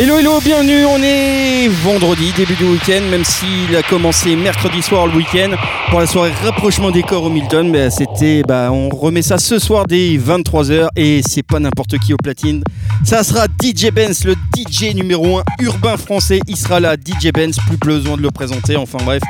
[0.00, 5.08] Hello hello, bienvenue, on est vendredi, début du week-end, même s'il a commencé mercredi soir
[5.08, 5.56] le week-end.
[5.90, 9.58] Pour la soirée rapprochement des corps au Milton, bah, c'était, bah, on remet ça ce
[9.58, 12.62] soir dès 23h et c'est pas n'importe qui au platine,
[13.04, 17.58] ça sera DJ Benz, le DJ numéro 1 urbain français, il sera là, DJ Benz,
[17.66, 19.22] plus besoin de le présenter, enfin bref,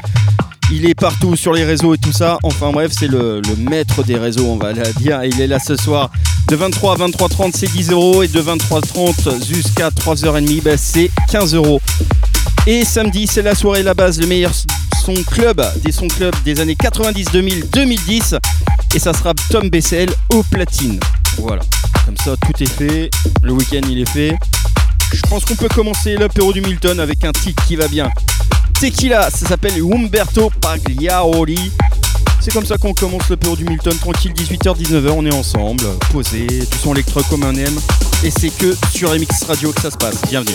[0.71, 2.39] il est partout sur les réseaux et tout ça.
[2.43, 5.23] Enfin bref, c'est le, maître des réseaux, on va la dire.
[5.25, 6.11] Il est là ce soir.
[6.49, 8.23] De 23 à 23h30, c'est 10 euros.
[8.23, 11.81] Et de 23h30 jusqu'à 3h30, bah, c'est 15 euros.
[12.67, 14.53] Et samedi, c'est la soirée La Base, le meilleur
[15.09, 18.35] son club des sons club des années 90, 2000, 2010.
[18.95, 21.01] Et ça sera Tom Bessel au platine.
[21.39, 21.63] Voilà.
[22.05, 23.11] Comme ça, tout est fait.
[23.43, 24.35] Le week-end, il est fait.
[25.13, 28.11] Je pense qu'on peut commencer l'apéro du Milton avec un titre qui va bien.
[28.81, 31.73] Tequila, ça s'appelle Umberto Pagliaroli.
[32.41, 36.47] C'est comme ça qu'on commence le Pérou du Milton, tranquille, 18h-19h, on est ensemble, posé,
[36.47, 37.79] du son électro comme un aime.
[38.23, 40.23] Et c'est que sur MX Radio que ça se passe.
[40.29, 40.55] Bienvenue.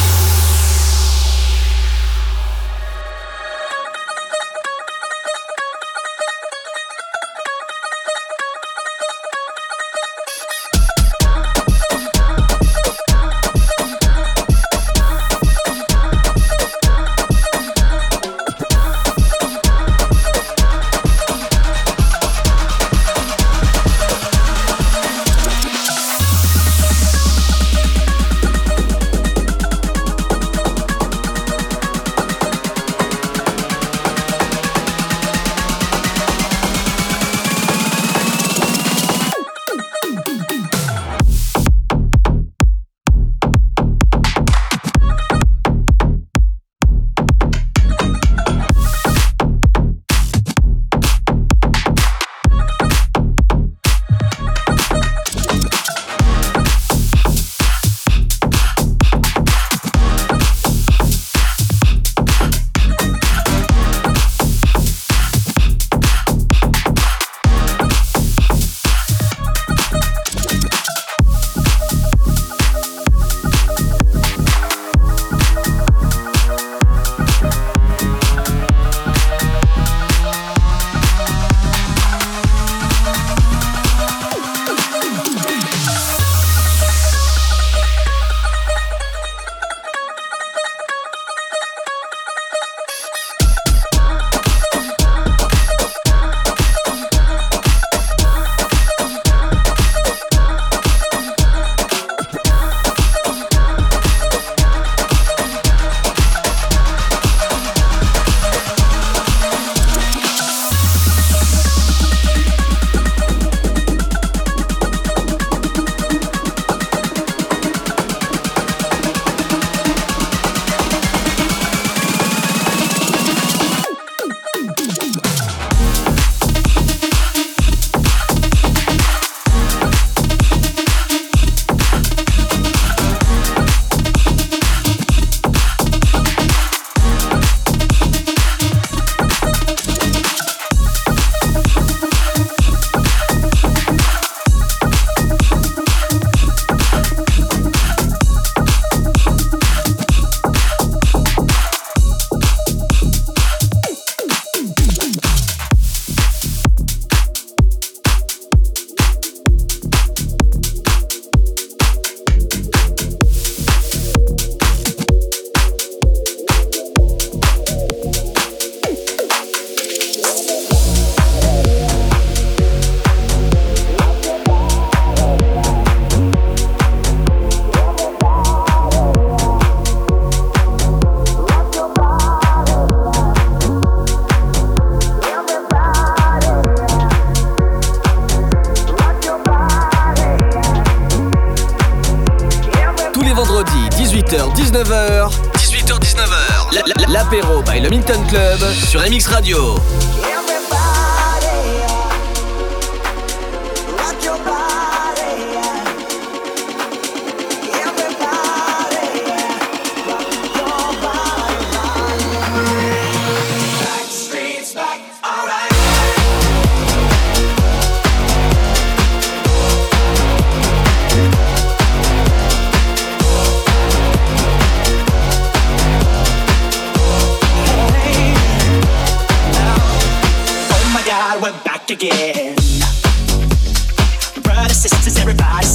[234.71, 235.67] Brothers, sisters, everybody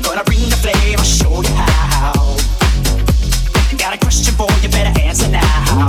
[0.00, 2.36] Gonna bring the flame, I'll show you how.
[3.76, 5.87] Got a question for you, better answer now.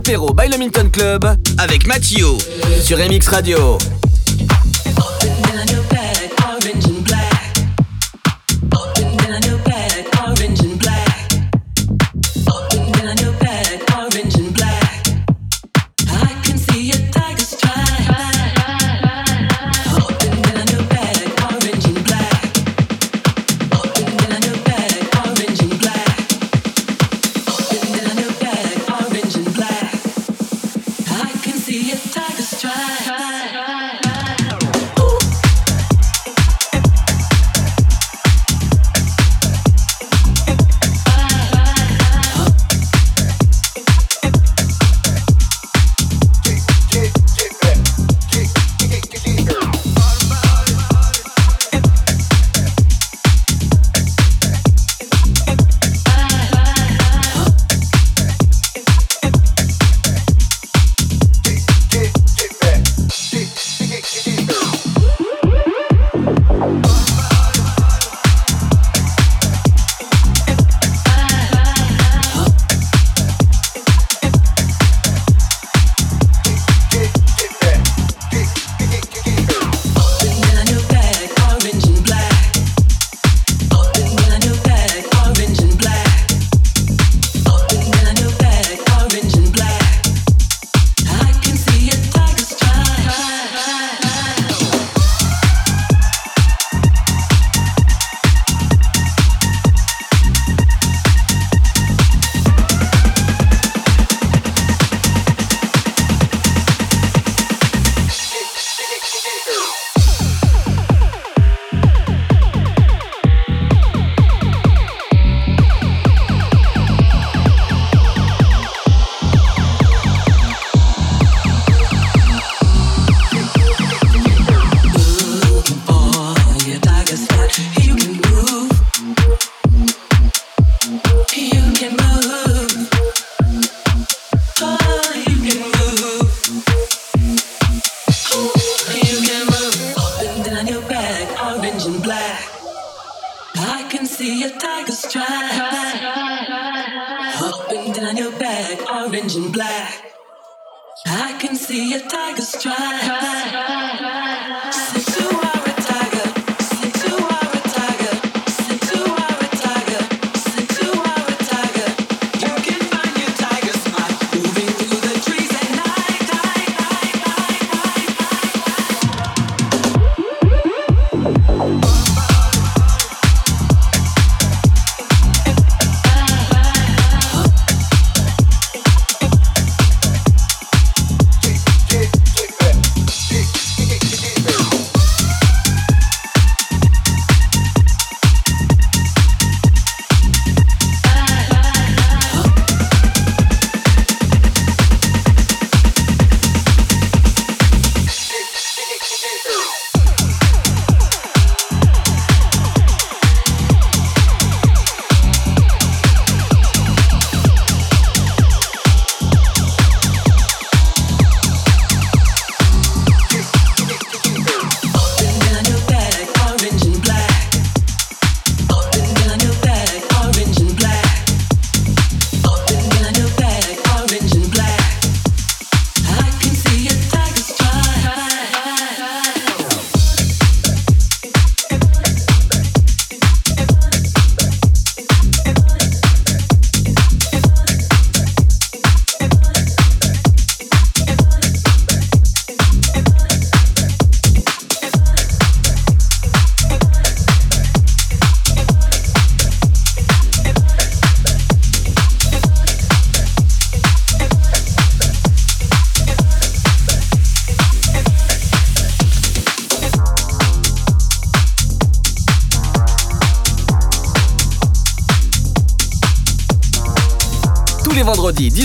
[0.00, 1.26] L'apéro by le Milton Club
[1.58, 2.38] avec Mathieu
[2.82, 3.76] sur MX Radio.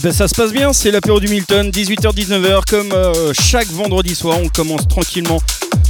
[0.00, 4.14] Eh ben, ça se passe bien, c'est l'apéro du Milton, 18h-19h, comme euh, chaque vendredi
[4.14, 5.38] soir, on commence tranquillement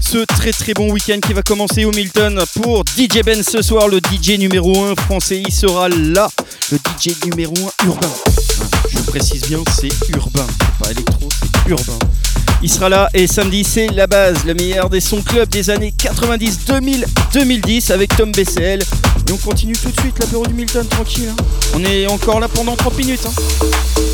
[0.00, 3.86] ce très très bon week-end qui va commencer au Milton pour DJ Ben ce soir,
[3.86, 6.28] le DJ numéro 1 français, il sera là,
[6.72, 8.10] le DJ numéro 1 urbain.
[8.92, 10.46] Je précise bien, c'est urbain,
[10.82, 11.98] pas électro, c'est urbain.
[12.62, 15.94] Il sera là et samedi c'est la base, le meilleur des sons club des années
[15.96, 18.82] 90, 2000, 2010 avec Tom BCL.
[19.30, 21.28] Et on continue tout de suite l'apéro du Milton tranquille.
[21.28, 21.36] Hein.
[21.76, 23.26] On est encore là pendant 30 minutes.
[23.26, 24.09] Hein.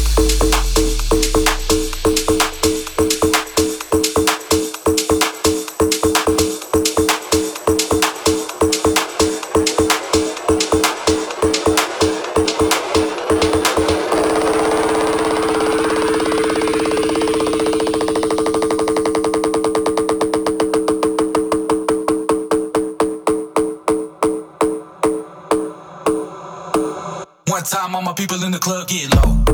[27.97, 29.46] all my people in the club get low.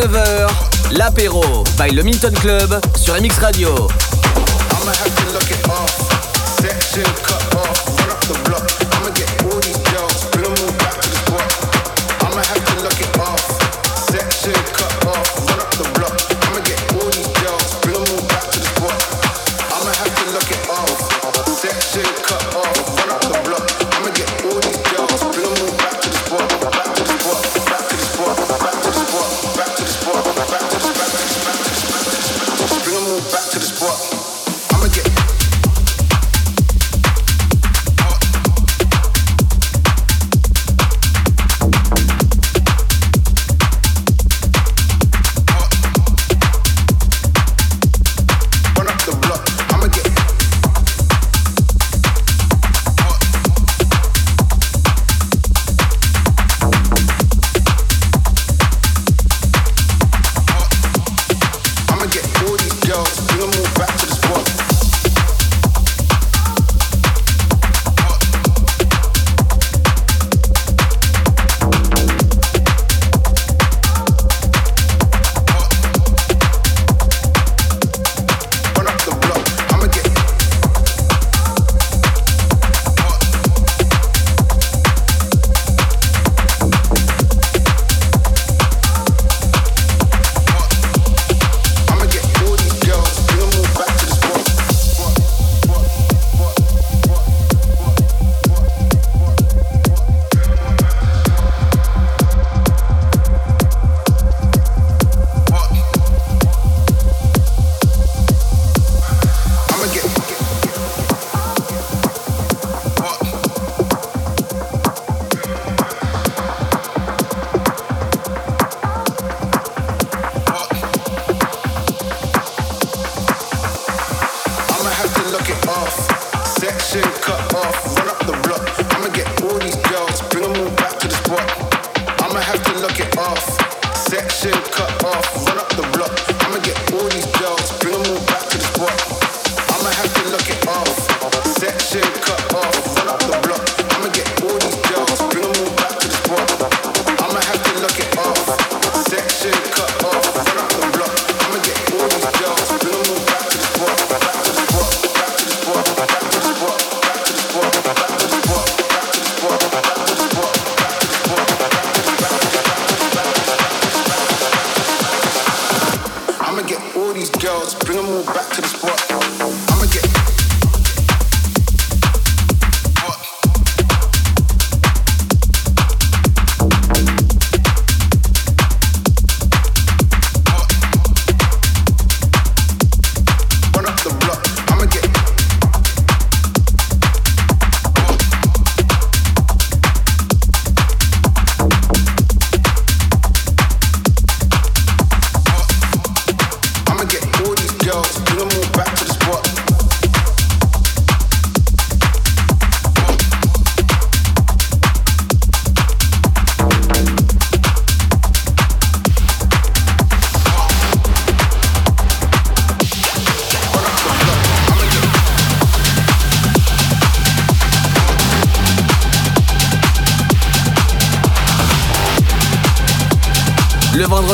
[0.00, 0.48] 19h,
[0.92, 1.42] l'apéro
[1.78, 3.88] by le Milton Club sur MX Radio.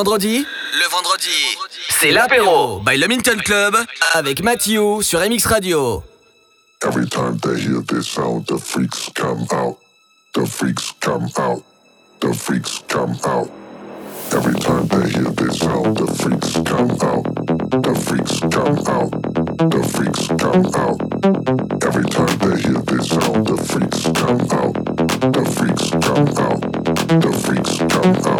[0.00, 0.46] vendredi
[0.78, 1.58] Le vendredi,
[1.90, 3.76] c'est l'apéro by Le Minton Club
[4.14, 6.02] avec Mathieu sur MX Radio.
[6.82, 9.76] Every time they hear this sound, the freaks come out.
[10.32, 11.62] The freaks come out.
[12.20, 13.50] The freaks come out.
[14.32, 17.24] Every time they hear this sound, the freaks come out.
[17.82, 19.10] The freaks come out.
[19.68, 20.98] The freaks come out.
[21.84, 24.72] Every time they hear this sound, the freaks come out.
[25.34, 26.60] The freaks come out.
[27.20, 28.39] The freaks come out.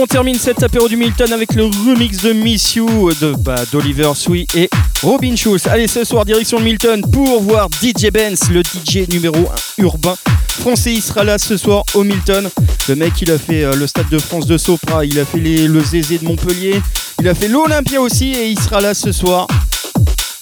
[0.00, 4.12] On termine cet apéro du Milton avec le remix de Miss You de bah, d'Oliver
[4.14, 4.70] Sweet et
[5.02, 5.66] Robin Schulz.
[5.66, 9.36] Allez, ce soir, direction de Milton pour voir DJ Benz, le DJ numéro
[9.78, 10.14] 1 urbain
[10.48, 10.94] français.
[10.94, 12.48] Il sera là ce soir au Milton.
[12.88, 15.38] Le mec, il a fait euh, le Stade de France de Sopra, il a fait
[15.38, 16.80] le Zézé de Montpellier,
[17.20, 19.48] il a fait l'Olympia aussi et il sera là ce soir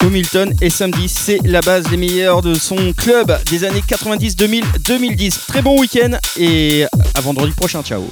[0.05, 0.53] au Milton.
[0.61, 5.39] Et samedi, c'est la base des meilleurs de son club des années 90, 2000, 2010.
[5.47, 6.85] Très bon week-end et
[7.15, 7.83] à vendredi prochain.
[7.83, 8.07] Ciao.